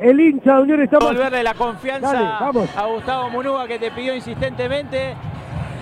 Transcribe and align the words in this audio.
El 0.00 0.20
hincha 0.20 0.56
de 0.56 0.62
Unión 0.62 0.82
está 0.82 0.98
Volverle 0.98 1.42
la 1.42 1.54
confianza 1.54 2.38
a 2.38 2.86
Gustavo 2.86 3.30
Munúa 3.30 3.66
que 3.66 3.78
te 3.78 3.90
pidió 3.90 4.14
insistentemente. 4.14 5.14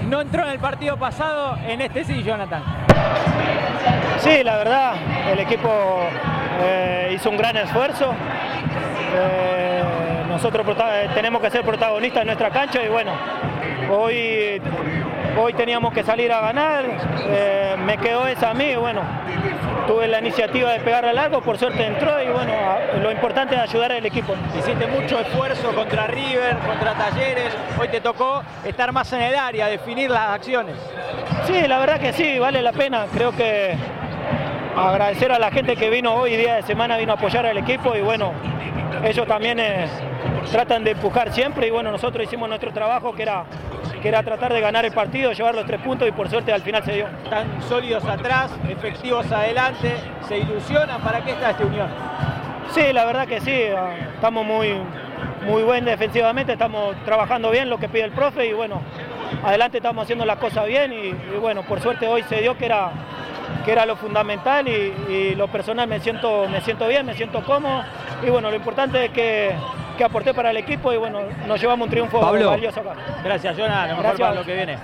No 0.09 0.21
entró 0.21 0.45
en 0.45 0.51
el 0.51 0.59
partido 0.59 0.97
pasado, 0.97 1.57
en 1.67 1.81
este 1.81 2.05
sí, 2.05 2.23
Jonathan. 2.23 2.63
Sí, 4.21 4.43
la 4.43 4.57
verdad, 4.59 4.95
el 5.33 5.41
equipo 5.41 5.69
eh, 6.63 7.13
hizo 7.15 7.31
un 7.31 7.37
gran 7.37 7.57
esfuerzo. 7.57 8.13
Eh, 9.15 9.56
nosotros 10.37 10.67
tenemos 11.15 11.41
que 11.41 11.49
ser 11.49 11.65
protagonistas 11.65 12.21
en 12.21 12.27
nuestra 12.27 12.51
cancha 12.51 12.85
y 12.85 12.89
bueno, 12.89 13.13
hoy, 13.91 14.61
hoy 15.39 15.53
teníamos 15.55 15.95
que 15.95 16.05
salir 16.05 16.31
a 16.31 16.43
ganar, 16.43 16.85
eh, 17.27 17.75
me 17.79 17.97
quedó 17.97 18.27
esa 18.27 18.51
a 18.51 18.55
mí, 18.55 18.77
bueno, 18.77 19.01
tuve 19.87 20.07
la 20.09 20.19
iniciativa 20.19 20.73
de 20.73 20.81
pegarle 20.81 21.09
al 21.09 21.17
largo, 21.17 21.41
por 21.41 21.57
suerte 21.57 21.87
entró 21.87 22.23
y 22.23 22.27
bueno, 22.27 22.53
lo 23.01 23.11
importante 23.11 23.55
es 23.55 23.63
ayudar 23.63 23.93
al 23.93 24.05
equipo. 24.05 24.35
Hiciste 24.59 24.87
mucho 24.89 25.19
esfuerzo 25.21 25.75
contra 25.75 26.07
River, 26.07 26.59
contra 26.59 26.93
Talleres, 26.93 27.57
hoy 27.81 27.89
te 27.89 28.03
tocó 28.03 28.43
estar 28.63 28.93
más 28.93 29.11
en 29.15 29.23
el 29.23 29.37
área, 29.37 29.69
definir 29.69 30.11
las 30.11 30.35
acciones. 30.35 30.77
Sí, 31.47 31.67
la 31.67 31.79
verdad 31.79 31.99
que 31.99 32.13
sí, 32.13 32.39
vale 32.39 32.61
la 32.61 32.73
pena, 32.73 33.07
creo 33.11 33.33
que 33.33 33.75
agradecer 34.77 35.33
a 35.33 35.39
la 35.39 35.51
gente 35.51 35.77
que 35.77 35.89
vino 35.89 36.15
hoy 36.15 36.37
día 36.37 36.57
de 36.57 36.63
semana, 36.63 36.99
vino 36.99 37.13
a 37.13 37.17
apoyar 37.17 37.47
al 37.47 37.57
equipo 37.57 37.97
y 37.97 38.03
bueno, 38.03 38.35
ellos 39.03 39.27
también 39.27 39.61
eh, 39.61 39.87
tratan 40.51 40.85
de 40.85 40.93
empujar 40.93 41.33
siempre 41.33 41.67
y 41.67 41.71
bueno, 41.71 41.91
nosotros 41.91 42.25
hicimos 42.25 42.49
nuestro 42.49 42.73
trabajo 42.73 43.13
que 43.15 43.23
era, 43.23 43.45
que 44.03 44.09
era 44.09 44.23
tratar 44.23 44.53
de 44.53 44.61
ganar 44.61 44.85
el 44.85 44.93
partido, 44.93 45.33
llevar 45.33 45.55
los 45.55 45.67
tres 45.67 45.81
puntos 45.81 46.07
y 46.09 46.13
por 46.13 46.29
suerte 46.29 46.53
al 46.53 46.63
final 46.63 46.85
se 46.85 46.93
dio. 46.93 47.09
Están 47.25 47.63
sólidos 47.63 48.05
atrás, 48.05 48.53
efectivos 48.69 49.31
adelante, 49.31 49.95
se 50.29 50.39
ilusionan, 50.39 51.01
¿para 51.01 51.25
qué 51.25 51.33
está 51.33 51.51
esta 51.51 51.65
unión? 51.65 51.89
Sí, 52.73 52.93
la 52.93 53.05
verdad 53.05 53.27
que 53.27 53.41
sí, 53.41 53.63
ah, 53.77 53.95
estamos 54.15 54.45
muy, 54.45 54.75
muy 55.47 55.63
bien 55.63 55.85
defensivamente, 55.85 56.53
estamos 56.53 56.95
trabajando 57.05 57.51
bien 57.51 57.71
lo 57.71 57.79
que 57.79 57.89
pide 57.89 58.05
el 58.05 58.13
profe 58.13 58.47
y 58.47 58.53
bueno, 58.53 58.83
adelante 59.45 59.79
estamos 59.79 60.05
haciendo 60.05 60.25
las 60.25 60.39
cosas 60.39 60.67
bien 60.67 60.93
y, 60.93 61.13
bueno, 61.39 61.63
por 61.63 61.81
suerte 61.81 62.07
hoy 62.07 62.23
se 62.25 62.41
dio 62.41 62.57
que 62.59 62.67
era, 62.67 62.91
que 63.65 63.73
era 63.73 63.87
lo 63.87 63.97
fundamental 63.97 64.67
y, 64.69 65.35
lo 65.37 65.49
personal 65.49 65.89
me 65.89 66.01
siento, 66.01 66.49
me 66.49 66.61
siento 66.61 66.89
bien, 66.89 67.07
me 67.07 67.15
siento 67.15 67.43
cómodo 67.45 67.85
y 68.27 68.31
bueno, 68.31 68.51
lo 68.51 68.57
importante 68.57 69.07
es 69.07 69.11
que, 69.11 69.55
que 69.97 70.05
aporté 70.05 70.35
para 70.35 70.51
el 70.51 70.59
equipo 70.59 70.93
y 70.93 70.97
bueno, 70.97 71.21
nos 71.47 71.61
llevamos 71.61 71.87
un 71.87 71.91
triunfo 71.91 72.21
valioso 72.21 72.81
acá. 72.81 72.95
Gracias, 73.25 73.57
Jonah, 73.57 73.89
lo 73.89 73.97
mejor 73.97 74.19
para 74.19 74.35
lo 74.35 74.45
que 74.45 74.55
viene. 74.55 74.79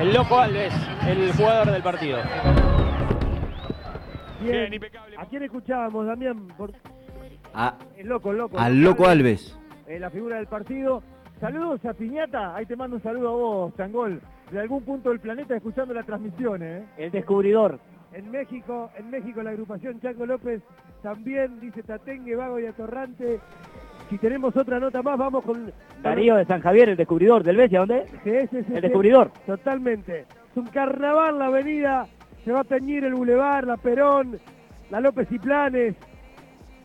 El 0.00 0.12
loco 0.12 0.38
Alves, 0.38 0.74
el 1.08 1.32
jugador 1.32 1.70
del 1.70 1.82
partido. 1.82 2.18
Bien, 4.40 4.80
¿A 5.18 5.26
quién 5.26 5.42
escuchábamos, 5.42 6.06
Damián? 6.06 6.48
el 7.96 8.06
loco, 8.06 8.30
el 8.30 8.36
loco. 8.36 8.58
Al 8.58 8.80
loco 8.82 9.06
Alves. 9.06 9.58
Eh, 9.86 9.98
la 9.98 10.10
figura 10.10 10.36
del 10.36 10.46
partido. 10.46 11.02
Saludos 11.40 11.84
a 11.84 11.94
Piñata, 11.94 12.54
ahí 12.54 12.66
te 12.66 12.76
mando 12.76 12.96
un 12.96 13.02
saludo 13.02 13.28
a 13.28 13.32
vos, 13.32 13.76
Changol, 13.76 14.20
de 14.50 14.60
algún 14.60 14.82
punto 14.84 15.10
del 15.10 15.20
planeta 15.20 15.54
escuchando 15.54 15.92
la 15.92 16.02
transmisión, 16.02 16.62
¿eh? 16.62 16.84
El 16.96 17.10
descubridor. 17.10 17.78
En 18.12 18.30
México, 18.30 18.90
en 18.96 19.10
México 19.10 19.42
la 19.42 19.50
agrupación 19.50 20.00
Chango 20.00 20.24
López 20.24 20.62
también 21.02 21.60
dice 21.60 21.82
Tatengue, 21.82 22.34
Vago 22.34 22.58
y 22.58 22.66
Atorrante. 22.66 23.38
Si 24.08 24.18
tenemos 24.18 24.56
otra 24.56 24.78
nota 24.78 25.02
más, 25.02 25.18
vamos 25.18 25.44
con... 25.44 25.72
Darío 26.02 26.36
de 26.36 26.44
San 26.44 26.60
Javier, 26.60 26.90
el 26.90 26.96
descubridor 26.96 27.42
del 27.42 27.56
Besia, 27.56 27.80
¿dónde? 27.80 28.06
Sí, 28.22 28.32
sí, 28.50 28.64
sí, 28.64 28.72
el 28.74 28.82
descubridor. 28.82 29.32
Totalmente. 29.46 30.20
Es 30.20 30.56
un 30.56 30.66
carnaval 30.66 31.38
la 31.38 31.46
avenida, 31.46 32.06
se 32.44 32.52
va 32.52 32.60
a 32.60 32.64
teñir 32.64 33.04
el 33.04 33.14
Boulevard, 33.14 33.66
la 33.66 33.76
Perón, 33.76 34.38
la 34.90 35.00
López 35.00 35.26
y 35.32 35.38
Planes, 35.38 35.96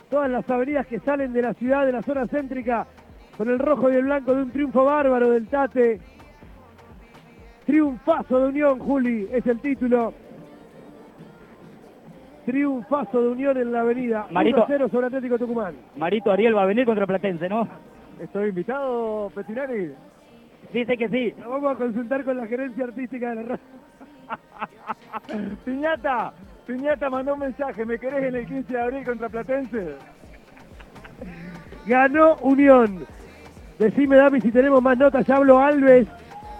todas 0.10 0.30
las 0.32 0.50
avenidas 0.50 0.88
que 0.88 1.00
salen 1.00 1.32
de 1.32 1.44
la 1.44 1.54
ciudad, 1.54 1.86
de 1.86 1.92
la 1.92 2.02
zona 2.02 2.28
céntrica, 2.28 2.88
con 3.38 3.50
el 3.50 3.60
rojo 3.60 3.92
y 3.92 3.96
el 3.96 4.04
blanco 4.04 4.34
de 4.34 4.42
un 4.42 4.52
triunfo 4.52 4.84
bárbaro 4.84 5.30
del 5.30 5.48
Tate. 5.48 6.00
Triunfazo 7.66 8.40
de 8.40 8.48
Unión, 8.50 8.80
Juli, 8.80 9.28
es 9.31 9.46
el 9.46 9.60
título. 9.60 10.14
Triunfazo 12.46 13.22
de 13.22 13.29
Unión 13.29 13.57
en 13.57 13.72
la 13.72 13.81
avenida. 13.81 14.28
Marito, 14.31 14.66
0 14.68 14.90
sobre 14.90 15.07
Atlético 15.07 15.38
Tucumán. 15.38 15.75
Marito 15.96 16.31
Ariel 16.31 16.56
va 16.56 16.63
a 16.63 16.66
venir 16.66 16.85
contra 16.85 17.06
Platense, 17.06 17.47
¿no? 17.47 17.68
Estoy 18.19 18.50
invitado, 18.50 19.31
Petinari. 19.34 19.94
Dice 20.74 20.97
que 20.97 21.09
sí. 21.09 21.34
vamos 21.40 21.72
a 21.72 21.75
consultar 21.75 22.24
con 22.24 22.38
la 22.38 22.47
gerencia 22.47 22.85
artística 22.85 23.30
de 23.30 23.35
la 23.35 23.41
radio. 23.41 23.59
Piñata, 25.66 26.34
Piñata 26.66 27.09
mandó 27.09 27.34
un 27.34 27.40
mensaje, 27.41 27.85
¿me 27.85 28.00
querés 28.00 28.24
en 28.24 28.35
el 28.35 28.46
15 28.46 28.74
de 28.74 28.81
abril 28.81 29.03
contra 29.03 29.30
Platense? 29.30 29.96
Ganó 31.85 32.35
Unión. 32.41 33.06
Decime, 33.80 34.16
Dami, 34.16 34.40
si 34.41 34.51
tenemos 34.51 34.81
más 34.81 34.97
notas. 34.97 35.25
Ya 35.25 35.38
hablo 35.38 35.59
Alves. 35.59 36.07